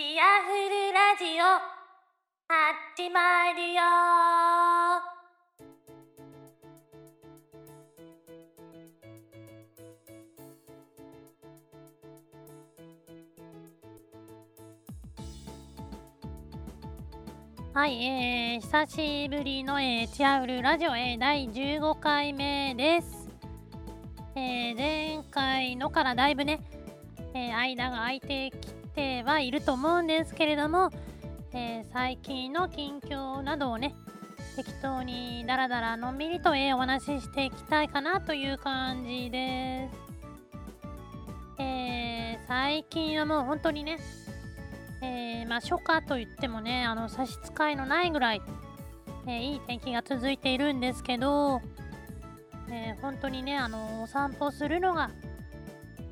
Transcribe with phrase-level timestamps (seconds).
[0.00, 1.44] チアフルラジオ
[2.48, 3.82] 始まるよ
[17.74, 23.28] はい、えー、久しぶりの、えー、チアフルラジオ、えー、第15回目です。
[24.34, 26.62] えー、前回のからだいぶね、
[27.34, 30.90] えー、間が空いてきてはいると思うんですけれども、
[31.52, 33.94] えー、最近の近況などをね、
[34.56, 40.10] 適当にダラダラのんびりと、えー、お話ししていきたいかなという感じです。
[41.58, 43.98] えー、最近はもう本当にね、
[45.02, 48.42] えー、まあ、初夏といってもね、あの差し支えのないぐらい、
[49.26, 51.60] えー、いい天気が続いているんですけど、
[52.70, 55.10] えー、本当にね、あのお散歩するのが、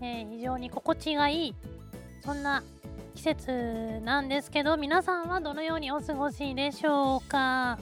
[0.00, 1.54] え非常に心地がいい
[2.26, 2.64] そんな
[3.14, 7.78] 季節なんですけど皆さんはどのようにお過ごしでしょうか、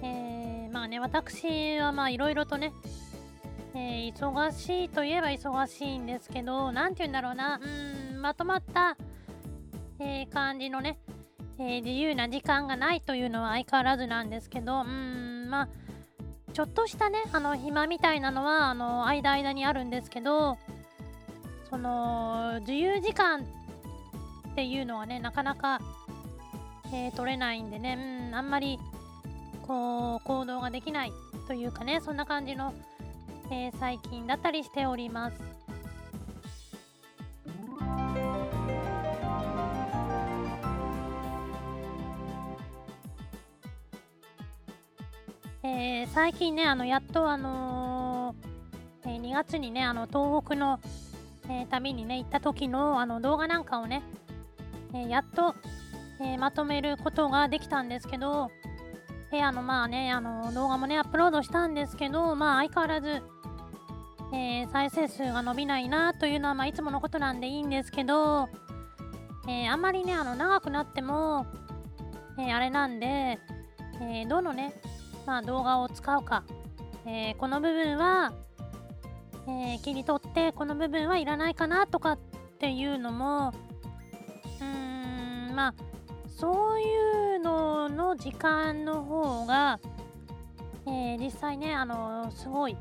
[0.00, 2.72] えー、まあね私はまあいろいろとね、
[3.74, 7.60] えー、忙しいといえば忙しいんですけど何て言うんだろうな。
[7.60, 8.96] うんまとまった、
[9.98, 10.98] えー、感じのね、
[11.58, 15.68] え自由な時間がないというのは相変わらずなんですけどうんまあ
[16.52, 20.58] ちょっとしたねあの暇みたいなのはあの間間にあるんですけど
[21.68, 25.80] その自由時間っていうのはねなかなか、
[26.92, 28.78] えー、取れないんでね、うん、あんまり
[29.66, 31.12] こう行動ができない
[31.48, 32.72] というかねそんな感じの、
[33.50, 35.56] えー、最近だったりしております。
[45.62, 50.78] えー、最近ねあのやっとあのー、えー、2月にねあの東北の
[51.48, 54.02] えー、旅にね行った時のあの動画なんかをね、
[54.92, 55.54] えー、やっと、
[56.20, 58.50] えー、まとめることができたんですけど、
[59.32, 63.22] えあのまあねあの動画もねアップロードしたんですけどまあ相変わらず、
[64.32, 68.48] え再生数が伸びないなというのはまあいつものことなんでいいんですけど、
[69.48, 71.46] えあんまりねあの長くなっても、
[72.38, 73.38] えあれなんで、
[74.00, 74.74] えどのね
[75.26, 76.44] まあ動画を使うか、
[77.04, 78.32] えこの部分は
[79.48, 82.18] えー、切り取ってこの部分はいらないかなとかっ
[82.58, 83.52] ていうのも
[84.60, 85.74] うーんまあ
[86.36, 89.78] そういうのの時間の方が、
[90.86, 92.76] えー、実際ねあのすごい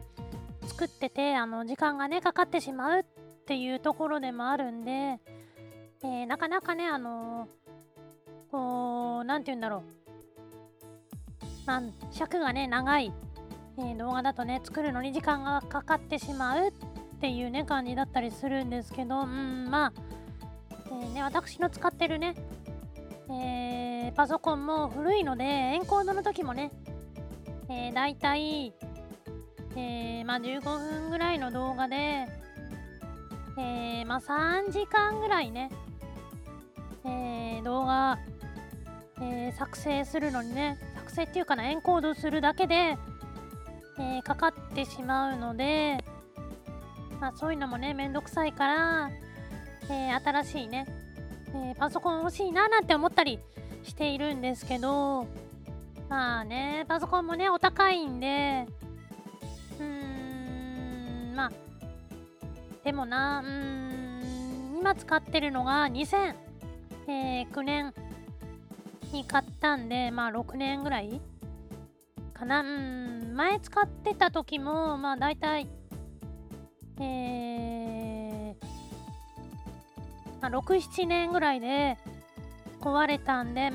[0.67, 3.03] 作っててあの時間がねかかってしまうっ
[3.45, 7.47] ていうところでもあるんで、えー、なかなかねあの
[8.51, 9.81] こう何て言うんだろう。
[11.65, 11.81] まあ
[12.11, 13.11] 尺がね長い
[13.77, 16.71] えー、動画だとね作るのに時間がかかってしまうっ
[17.19, 19.93] ていうね感じだったりするんですけどうんまあ、
[20.87, 22.35] えー、ね、私の使ってるね、
[23.29, 26.71] えー、パソコンも古いのでエンコードの時もね、
[27.69, 28.73] えー、だいたい、
[29.75, 32.27] えまあ、15分ぐらいの動画で、
[33.57, 35.69] えまあ、3時間ぐらいね、
[37.05, 38.19] え動画、
[39.21, 42.97] え作成するのにね作成っていうかなエンコードするだけで
[43.97, 46.03] えー、かかってしまうので、
[47.19, 49.11] まあ、そういうのもねめんどくさいから、
[49.89, 50.85] えー、新しいね、
[51.53, 53.39] えー、パソコン欲しいななんて思ったり
[53.83, 55.27] しているんですけど
[56.09, 58.65] まあねパソコンもねお高いんで
[59.79, 61.51] うーんまあ
[62.83, 67.93] でもなうーん今使ってるのが2009年
[69.11, 71.21] に買ったんでまあ6年ぐらい
[72.35, 72.61] かな。
[72.61, 75.67] うん前使ってた時もまあ大体
[76.99, 78.55] えー、
[80.41, 81.97] まあ、67年ぐらいで
[82.79, 83.73] 壊れたんでう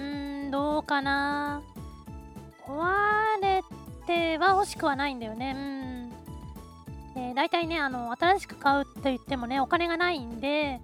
[0.49, 1.63] んどうかな。
[2.65, 3.63] 壊れ
[4.07, 5.55] ては欲しくはないんだよね。
[7.17, 10.81] うん、えー、大体ねあの新しく買うって言ってもねお金がないんで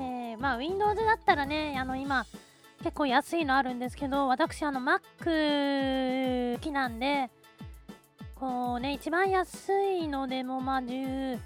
[0.00, 2.26] えー、まあ Windows だったらねあの今
[2.82, 7.30] 結構安いのあるんですけど私あの Mac 好きなんで
[8.36, 11.38] こうね一番安いのでもまあ10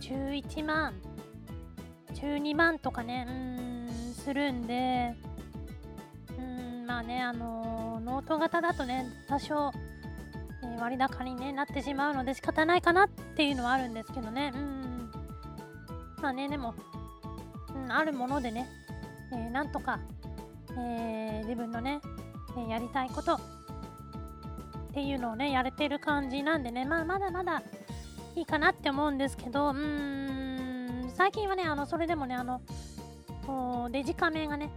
[0.00, 0.94] 11万
[2.14, 5.14] 12万とかねうんするんで
[6.38, 9.72] うんまあねあのノート型だとね多少、
[10.62, 15.10] え、割高に、ね、なってしまうので仕方ないかなっていうのはあるんですけどねうん
[16.20, 16.74] まあねでも、
[17.74, 18.68] うん、あるものでね
[19.32, 20.00] えー、なんとか、
[20.76, 22.00] えー、自分のね、
[22.56, 23.40] えやりたいことっ
[24.94, 27.62] ていうのをねやれてる感じなんでね、まあ、まだまだ
[28.36, 32.60] いいかなって思うんですけどうーん最近はねあのそれでもねあの
[33.90, 34.70] デジカメがね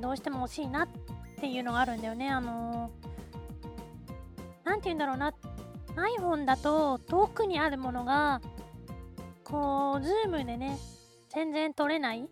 [0.00, 0.88] どうしても欲しいなっ
[1.40, 2.28] ていうのがあるんだよね。
[2.30, 2.90] あの
[4.64, 5.32] 何て言うんだろうな。
[5.94, 8.40] iPhone だと遠くにあるものが
[9.44, 10.78] こうズームでね
[11.28, 12.26] 全然撮れない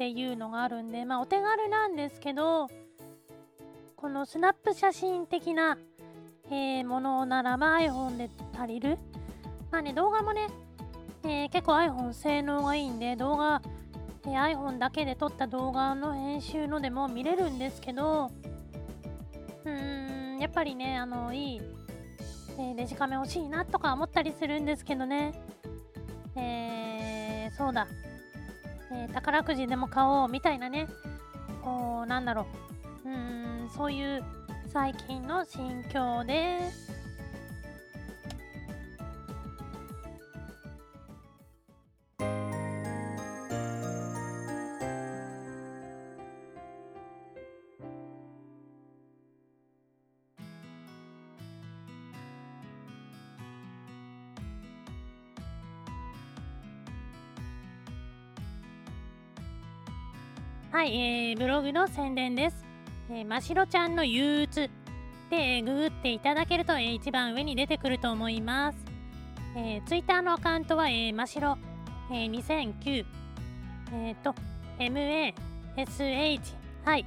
[0.00, 2.68] っていうのがあるんでまあお手軽なんですけど
[3.96, 5.76] このスナップ写真的な、
[6.46, 8.96] えー、ものならば iPhone で足りる
[9.70, 10.48] まあね動画もね、
[11.24, 13.60] えー、結構 iPhone 性能がいいんで動画、
[14.24, 18.30] え、iPhone だけで撮った動画の編集のでも見れるんですけど
[19.66, 21.60] うーんやっぱりねあのいい
[22.58, 25.32] えー、デジカメ欲しいなとか思ったりするんですけどね。
[26.36, 27.86] えー、そうだ。
[28.92, 30.88] えー、宝くじでも買おうみたいなね。
[31.62, 32.46] こう、なんだろ
[33.04, 33.08] う。
[33.08, 34.24] うーん、そういう
[34.72, 36.92] 最近の心境です。
[60.72, 62.64] はい、えー、ブログの宣伝です。
[63.10, 64.70] えー、ましろちゃんの憂鬱
[65.28, 68.78] で、ググっていただけると、えー、一番上に出てくると思います。
[69.56, 71.58] えー、ツイッターのアカウントは、えー、ましろ、
[72.12, 73.04] えー、2009、
[73.94, 74.32] えっ、ー、と、
[74.78, 75.34] mash、
[76.84, 77.04] はい、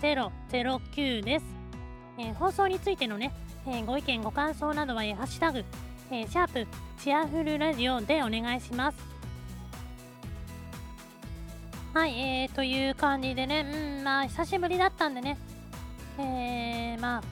[0.00, 1.44] ro2009 です。
[2.18, 3.30] えー、放送についてのね、
[3.66, 5.66] えー、ご意見、ご感想などは、えー、ハッシュタグ、
[6.10, 6.66] えー、シャープ
[6.98, 9.15] チアフルラジオでお願いします。
[11.96, 13.64] はい、えー、という感じでね、
[13.98, 15.38] うん、まあ、久しぶりだったんでね、
[16.18, 17.22] えー、まあ、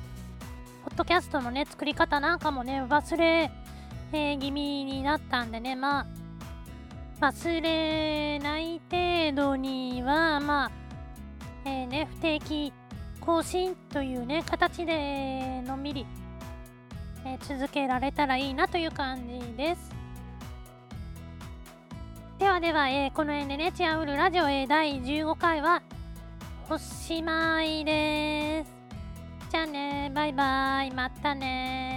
[0.87, 3.51] ポッドキャストのね、作り方なんかもね、忘れ、
[4.15, 6.07] えー、気味になったんでね、ま
[7.21, 10.71] あ、忘れない程度には、まあ、
[11.67, 12.73] えー、ね、不定期
[13.21, 16.07] 更新というね、形でのんびり、
[17.27, 19.94] えー、続けられたらいいなという感じです。
[22.39, 25.83] ではでは、えー、この辺でね、チアウルラジオ、えー、第15回は
[26.69, 28.73] おしまいです。
[29.53, 31.94] じゃあね、バイバイ、またね